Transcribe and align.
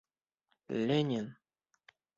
Ленин! 0.87 1.27